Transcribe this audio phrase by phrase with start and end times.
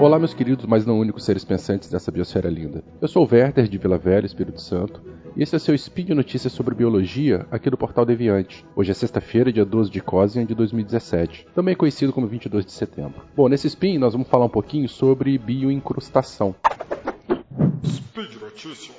[0.00, 2.84] Olá, meus queridos, mas não únicos seres pensantes dessa biosfera linda.
[3.00, 5.02] Eu sou o Werther, de Vila Velha, Espírito Santo,
[5.36, 8.64] e esse é seu Speed Notícias sobre Biologia aqui do Portal Deviante.
[8.76, 13.22] Hoje é sexta-feira, dia 12 de Cosian de 2017, também conhecido como 22 de setembro.
[13.36, 16.54] Bom, nesse Spin nós vamos falar um pouquinho sobre bioincrustação.
[17.84, 18.96] Speed Notícias.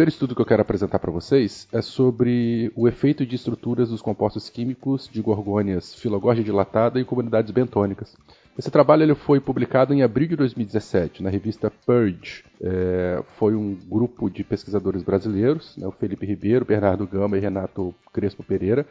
[0.00, 4.00] Primeiro estudo que eu quero apresentar para vocês é sobre o efeito de estruturas dos
[4.00, 8.16] compostos químicos de gorgônias filogorgia dilatada em comunidades bentônicas.
[8.58, 12.44] Esse trabalho ele foi publicado em abril de 2017 na revista Purge.
[12.62, 17.94] É, foi um grupo de pesquisadores brasileiros, né, o Felipe Ribeiro, Bernardo Gama e Renato
[18.10, 18.86] Crespo Pereira,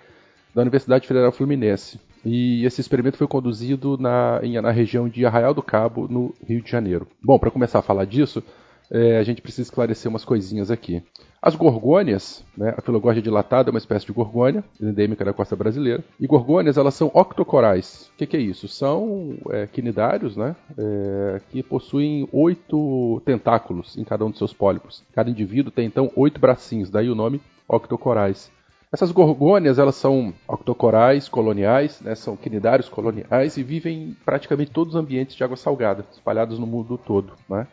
[0.53, 1.99] da Universidade Federal Fluminense.
[2.23, 6.69] E esse experimento foi conduzido na, na região de Arraial do Cabo, no Rio de
[6.69, 7.07] Janeiro.
[7.23, 8.43] Bom, para começar a falar disso,
[8.91, 11.03] é, a gente precisa esclarecer umas coisinhas aqui.
[11.41, 16.03] As gorgônias, né, a filogorgia dilatada é uma espécie de gorgônia, endêmica da costa brasileira.
[16.19, 18.11] E gorgônias, elas são octocorais.
[18.13, 18.67] O que, que é isso?
[18.67, 25.03] São é, quinidários, né, é, que possuem oito tentáculos em cada um dos seus pólipos.
[25.13, 28.51] Cada indivíduo tem, então, oito bracinhos, daí o nome octocorais.
[28.91, 34.95] Essas gorgônias, elas são octocorais, coloniais, né, são quinidários coloniais e vivem em praticamente todos
[34.95, 37.67] os ambientes de água salgada, espalhados no mundo todo, né?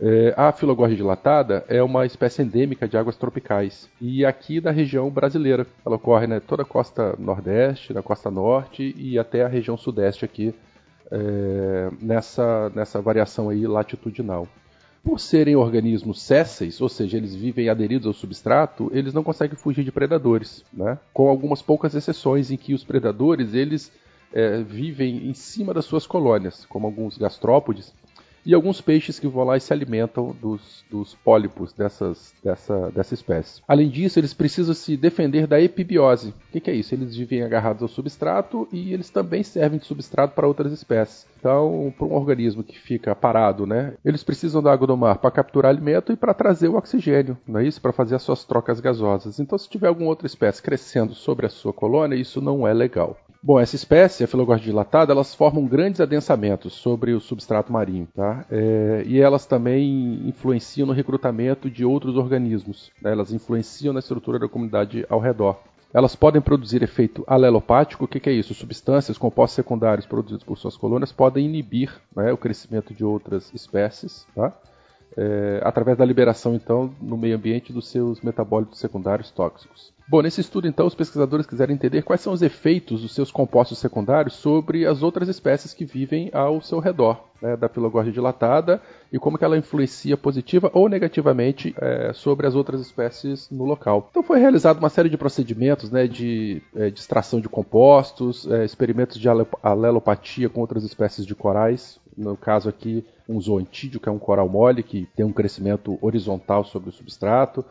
[0.00, 5.08] É, a filogorgia dilatada é uma espécie endêmica de águas tropicais e aqui da região
[5.10, 5.66] brasileira.
[5.84, 10.24] Ela ocorre né, toda a costa nordeste, na costa norte e até a região sudeste
[10.24, 10.54] aqui
[11.10, 14.48] é, nessa, nessa variação aí latitudinal.
[15.04, 19.84] Por serem organismos sésseis, ou seja, eles vivem aderidos ao substrato, eles não conseguem fugir
[19.84, 20.98] de predadores, né?
[21.12, 23.92] com algumas poucas exceções em que os predadores eles
[24.32, 27.92] é, vivem em cima das suas colônias, como alguns gastrópodes,
[28.44, 33.14] e alguns peixes que vão lá e se alimentam dos, dos pólipos dessas, dessa, dessa
[33.14, 33.62] espécie.
[33.66, 36.30] Além disso, eles precisam se defender da epibiose.
[36.30, 36.94] O que, que é isso?
[36.94, 41.26] Eles vivem agarrados ao substrato e eles também servem de substrato para outras espécies.
[41.38, 45.30] Então, para um organismo que fica parado, né, eles precisam da água do mar para
[45.30, 47.80] capturar alimento e para trazer o oxigênio, não é isso?
[47.80, 49.40] Para fazer as suas trocas gasosas.
[49.40, 53.16] Então, se tiver alguma outra espécie crescendo sobre a sua colônia, isso não é legal.
[53.44, 58.44] Bom, essa espécie, a filogorgia dilatada, elas formam grandes adensamentos sobre o substrato marinho, tá?
[58.48, 63.10] É, e elas também influenciam no recrutamento de outros organismos, né?
[63.10, 65.58] elas influenciam na estrutura da comunidade ao redor.
[65.92, 68.54] Elas podem produzir efeito alelopático, o que, que, é isso?
[68.54, 74.24] Substâncias, compostos secundários produzidos por suas colônias podem inibir né, o crescimento de outras espécies,
[74.36, 74.56] tá?
[75.16, 79.92] é, através da liberação, então, no meio ambiente dos seus metabólitos secundários tóxicos.
[80.12, 83.78] Bom, nesse estudo, então, os pesquisadores quiseram entender quais são os efeitos dos seus compostos
[83.78, 88.78] secundários sobre as outras espécies que vivem ao seu redor, né, da filogorgia dilatada,
[89.10, 94.08] e como que ela influencia positiva ou negativamente é, sobre as outras espécies no local.
[94.10, 98.66] Então foi realizada uma série de procedimentos né, de, é, de extração de compostos, é,
[98.66, 99.26] experimentos de
[99.62, 104.46] alelopatia com outras espécies de corais, no caso aqui um zoantídeo, que é um coral
[104.46, 107.64] mole, que tem um crescimento horizontal sobre o substrato,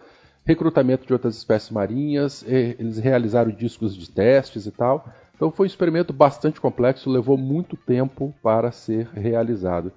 [0.45, 5.07] recrutamento de outras espécies marinhas, eles realizaram discos de testes e tal.
[5.35, 9.91] Então foi um experimento bastante complexo, levou muito tempo para ser realizado.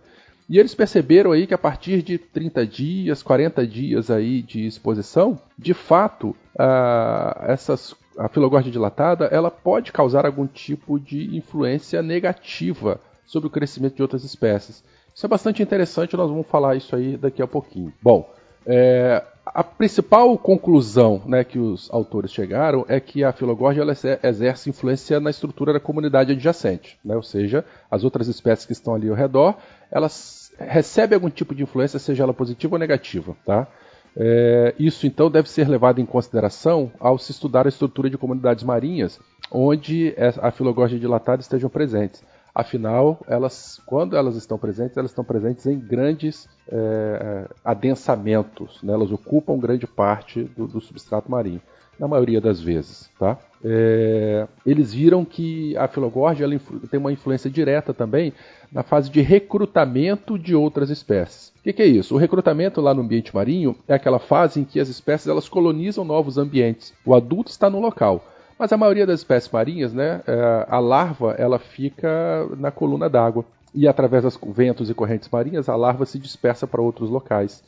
[0.48, 5.38] E eles perceberam aí que a partir de 30 dias, 40 dias aí de exposição,
[5.58, 13.00] de fato, a, essas, a filogorgia dilatada ela pode causar algum tipo de influência negativa
[13.26, 14.84] sobre o crescimento de outras espécies.
[15.14, 17.92] Isso é bastante interessante, nós vamos falar isso aí daqui a pouquinho.
[18.02, 18.30] Bom,
[18.66, 19.22] é,
[19.54, 23.84] a principal conclusão né, que os autores chegaram é que a filogorgia
[24.22, 28.96] exerce influência na estrutura da comunidade adjacente, né, ou seja, as outras espécies que estão
[28.96, 29.56] ali ao redor,
[29.92, 33.36] elas recebem algum tipo de influência, seja ela positiva ou negativa.
[33.44, 33.68] Tá?
[34.16, 38.64] É, isso então deve ser levado em consideração ao se estudar a estrutura de comunidades
[38.64, 39.20] marinhas
[39.50, 42.22] onde a filogorgia dilatada estejam presentes.
[42.54, 48.80] Afinal, elas, quando elas estão presentes, elas estão presentes em grandes é, adensamentos.
[48.80, 48.92] Né?
[48.92, 51.60] Elas ocupam grande parte do, do, substrato marinho,
[51.98, 53.10] na maioria das vezes.
[53.18, 53.36] Tá?
[53.64, 56.46] É, eles viram que a filogorgia
[56.88, 58.32] tem uma influência direta também
[58.70, 61.52] na fase de recrutamento de outras espécies.
[61.58, 62.14] O que, que, é isso?
[62.14, 66.04] O recrutamento lá no ambiente marinho é aquela fase em que as espécies elas colonizam
[66.04, 66.94] novos ambientes.
[67.04, 68.24] O adulto está no local
[68.58, 73.44] mas a maioria das espécies marinhas, né, é, a larva ela fica na coluna d'água
[73.74, 77.62] e através dos ventos e correntes marinhas a larva se dispersa para outros locais.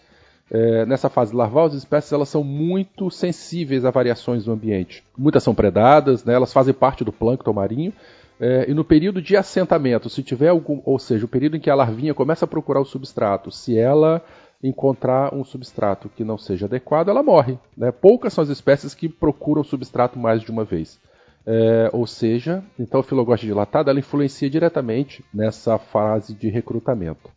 [0.48, 5.02] É, nessa fase larval, as espécies elas são muito sensíveis a variações do ambiente.
[5.18, 7.92] Muitas são predadas, né, elas fazem parte do plâncton marinho.
[8.38, 11.70] É, e no período de assentamento, se tiver algum, ou seja, o período em que
[11.70, 14.22] a larvinha começa a procurar o substrato, se ela
[14.62, 17.58] encontrar um substrato que não seja adequado, ela morre.
[17.76, 17.90] Né?
[17.90, 20.98] Poucas são as espécies que procuram substrato mais de uma vez.
[21.46, 27.30] É, ou seja, então a filogosta dilatada ela influencia diretamente nessa fase de recrutamento.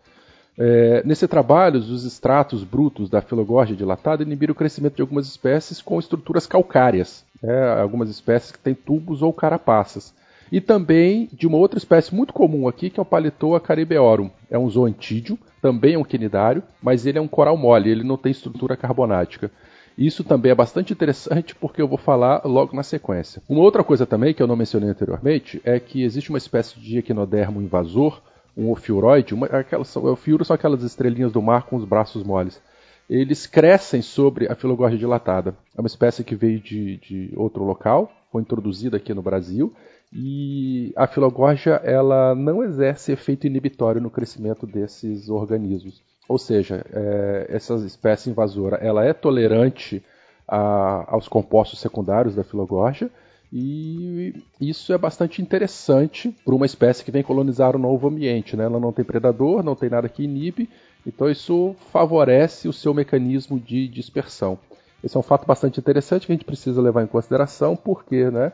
[0.57, 5.81] É, nesse trabalho, os extratos brutos da filogosta dilatada inibiram o crescimento de algumas espécies
[5.81, 7.79] com estruturas calcárias, né?
[7.79, 10.13] algumas espécies que têm tubos ou carapaças.
[10.51, 14.31] E também de uma outra espécie muito comum aqui, que é o Palitoa caribeorum.
[14.49, 18.17] É um zoantídeo, também é um quinidário, mas ele é um coral mole, ele não
[18.17, 19.51] tem estrutura carbonática.
[19.97, 23.41] Isso também é bastante interessante porque eu vou falar logo na sequência.
[23.49, 26.99] Uma outra coisa também que eu não mencionei anteriormente é que existe uma espécie de
[26.99, 28.21] equinodermo invasor,
[28.55, 32.61] um ofiuroide, uma, aquelas, ofiuro são aquelas estrelinhas do mar com os braços moles.
[33.09, 35.55] Eles crescem sobre a filogorgia dilatada.
[35.77, 39.73] É uma espécie que veio de, de outro local, foi introduzida aqui no Brasil
[40.11, 46.01] e a filogorgia ela não exerce efeito inibitório no crescimento desses organismos.
[46.27, 50.03] Ou seja, é, essa espécie invasora ela é tolerante
[50.47, 53.09] a, aos compostos secundários da filogorgia
[53.51, 58.55] e isso é bastante interessante para uma espécie que vem colonizar um novo ambiente.
[58.55, 58.65] Né?
[58.65, 60.69] Ela não tem predador, não tem nada que inibe,
[61.05, 64.57] então isso favorece o seu mecanismo de dispersão.
[65.03, 68.51] Esse é um fato bastante interessante que a gente precisa levar em consideração, porque né,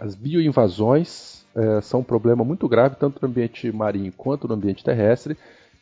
[0.00, 4.84] as bioinvasões é, são um problema muito grave, tanto no ambiente marinho quanto no ambiente
[4.84, 5.36] terrestre,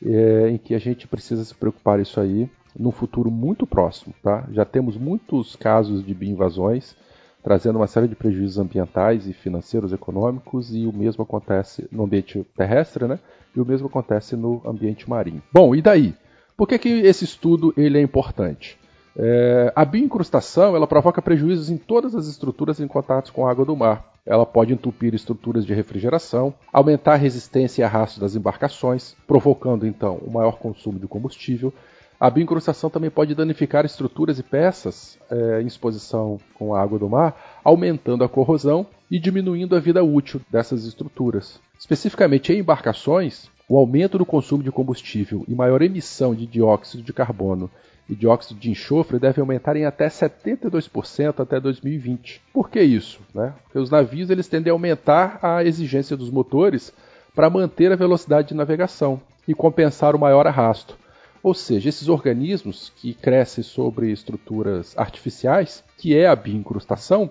[0.05, 2.49] é, em que a gente precisa se preocupar isso aí
[2.79, 4.15] no futuro muito próximo.
[4.23, 4.47] Tá?
[4.53, 6.95] Já temos muitos casos de bioinvasões,
[7.43, 12.45] trazendo uma série de prejuízos ambientais e financeiros econômicos, e o mesmo acontece no ambiente
[12.57, 13.21] terrestre, né?
[13.55, 15.41] E o mesmo acontece no ambiente marinho.
[15.53, 16.13] Bom, e daí?
[16.57, 18.77] Por que, que esse estudo ele é importante?
[19.19, 23.65] É, a bioincrustação ela provoca prejuízos em todas as estruturas em contato com a água
[23.65, 24.13] do mar.
[24.27, 30.21] Ela pode entupir estruturas de refrigeração, aumentar a resistência e arrasto das embarcações, provocando então
[30.27, 31.73] um maior consumo de combustível.
[32.19, 37.09] A bioincrustação também pode danificar estruturas e peças é, em exposição com a água do
[37.09, 41.61] mar, aumentando a corrosão e diminuindo a vida útil dessas estruturas.
[41.79, 47.13] Especificamente em embarcações, o aumento do consumo de combustível e maior emissão de dióxido de
[47.13, 47.71] carbono
[48.09, 52.41] e dióxido de enxofre devem aumentar em até 72% até 2020.
[52.53, 53.21] Por que isso?
[53.35, 53.53] Né?
[53.65, 56.93] Porque os navios eles tendem a aumentar a exigência dos motores
[57.35, 60.97] para manter a velocidade de navegação e compensar o maior arrasto.
[61.43, 67.31] Ou seja, esses organismos que crescem sobre estruturas artificiais, que é a bioincrustação,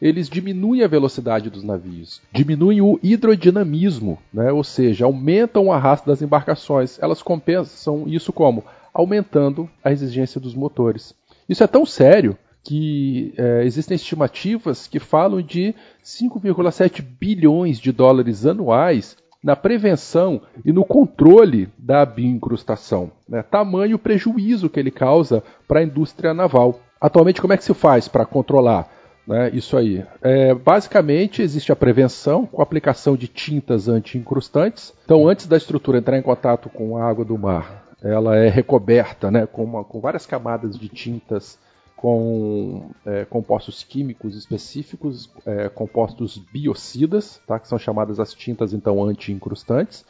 [0.00, 4.52] eles diminuem a velocidade dos navios, diminuem o hidrodinamismo, né?
[4.52, 6.98] ou seja, aumentam o arrasto das embarcações.
[7.00, 8.62] Elas compensam isso como?
[8.96, 11.14] Aumentando a exigência dos motores.
[11.46, 18.46] Isso é tão sério que é, existem estimativas que falam de 5,7 bilhões de dólares
[18.46, 23.12] anuais na prevenção e no controle da bioincrustação.
[23.28, 23.42] Né?
[23.42, 26.80] Tamanho prejuízo que ele causa para a indústria naval.
[27.00, 28.90] Atualmente, como é que se faz para controlar
[29.26, 30.04] né, isso aí?
[30.22, 34.92] É, basicamente, existe a prevenção com a aplicação de tintas anti-incrustantes.
[35.04, 39.30] Então, antes da estrutura entrar em contato com a água do mar, ela é recoberta
[39.30, 41.58] né, com, uma, com várias camadas de tintas
[41.96, 49.02] com é, compostos químicos específicos, é, compostos biocidas, tá, que são chamadas as tintas então
[49.02, 50.04] anti-incrustantes,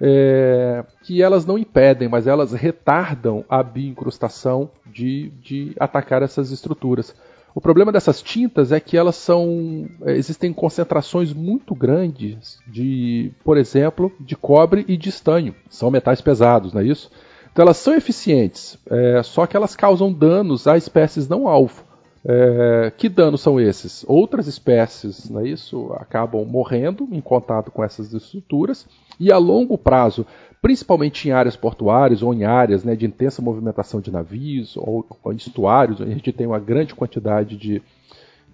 [0.00, 7.14] é, que elas não impedem, mas elas retardam a bioincrustação de, de atacar essas estruturas.
[7.54, 9.88] O problema dessas tintas é que elas são.
[10.02, 15.54] É, existem concentrações muito grandes de, por exemplo, de cobre e de estanho.
[15.68, 17.10] São metais pesados, não é isso?
[17.58, 21.82] Então elas são eficientes, é, só que elas causam danos a espécies não alvo.
[22.24, 24.04] É, que danos são esses?
[24.06, 28.86] Outras espécies, não é isso, acabam morrendo em contato com essas estruturas
[29.18, 30.24] e a longo prazo,
[30.62, 35.32] principalmente em áreas portuárias ou em áreas né, de intensa movimentação de navios ou, ou
[35.32, 37.82] estuários, a gente tem uma grande quantidade de,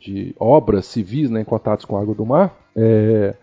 [0.01, 2.57] de obras civis né, em contatos com a água do mar.
[2.75, 3.35] É,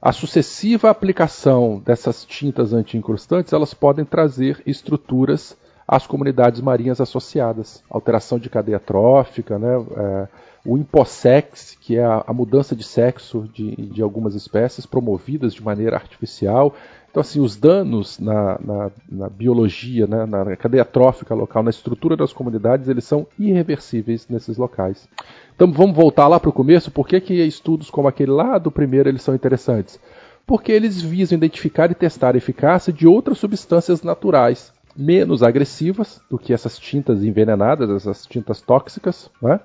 [0.00, 7.82] a sucessiva aplicação dessas tintas anti-incrustantes elas podem trazer estruturas às comunidades marinhas associadas.
[7.88, 9.76] Alteração de cadeia trófica, né?
[9.96, 10.28] É,
[10.64, 15.62] o impossex, que é a, a, mudança de sexo de, de algumas espécies promovidas de
[15.62, 16.74] maneira artificial.
[17.08, 22.16] Então, assim, os danos na, na, na biologia, né, na cadeia trófica local, na estrutura
[22.16, 25.08] das comunidades, eles são irreversíveis nesses locais.
[25.54, 26.90] Então vamos voltar lá para o começo.
[26.90, 29.98] Por que, que estudos como aquele lá do primeiro eles são interessantes?
[30.46, 36.38] Porque eles visam identificar e testar a eficácia de outras substâncias naturais menos agressivas do
[36.38, 39.60] que essas tintas envenenadas, essas tintas tóxicas, né?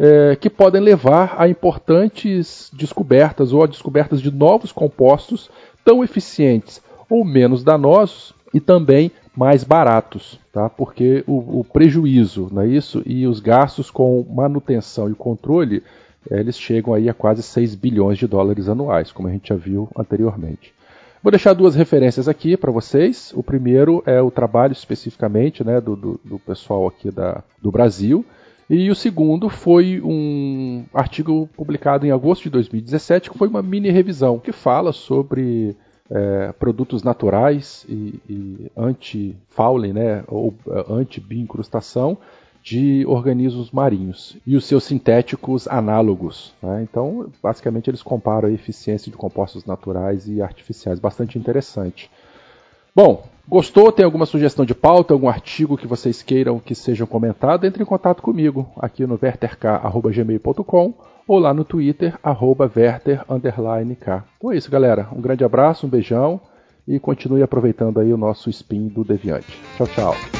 [0.00, 5.50] é, que podem levar a importantes descobertas ou a descobertas de novos compostos
[5.84, 10.70] tão eficientes ou menos danosos e também mais baratos, tá?
[10.70, 13.02] Porque o, o prejuízo, não é isso?
[13.04, 15.82] E os gastos com manutenção e controle,
[16.30, 19.88] eles chegam aí a quase 6 bilhões de dólares anuais, como a gente já viu
[19.96, 20.72] anteriormente.
[21.22, 23.30] Vou deixar duas referências aqui para vocês.
[23.36, 28.24] O primeiro é o trabalho especificamente né, do, do, do pessoal aqui da, do Brasil.
[28.70, 33.90] E o segundo foi um artigo publicado em agosto de 2017, que foi uma mini
[33.90, 35.76] revisão, que fala sobre
[36.10, 42.16] é, produtos naturais e, e anti-fouling, né, ou é, anti-bioincrustação
[42.62, 46.52] de organismos marinhos e os seus sintéticos análogos.
[46.62, 46.86] Né?
[46.88, 50.98] Então, basicamente, eles comparam a eficiência de compostos naturais e artificiais.
[50.98, 52.10] Bastante interessante.
[52.94, 53.90] Bom, gostou?
[53.92, 57.66] Tem alguma sugestão de pauta, algum artigo que vocês queiram que seja comentado?
[57.66, 60.94] Entre em contato comigo aqui no verterk.gmail.com
[61.26, 63.24] ou lá no Twitter, arroba verter,
[64.36, 65.08] Então é isso, galera.
[65.12, 66.40] Um grande abraço, um beijão
[66.86, 69.60] e continue aproveitando aí o nosso spin do Deviante.
[69.76, 70.39] Tchau, tchau.